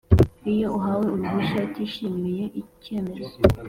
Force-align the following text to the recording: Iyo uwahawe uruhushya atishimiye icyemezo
Iyo 0.51 0.67
uwahawe 0.73 1.03
uruhushya 1.11 1.59
atishimiye 1.67 2.43
icyemezo 2.61 3.27